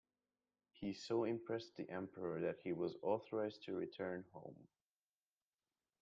[0.71, 4.67] He so impressed the emperor that he was authorized to return home.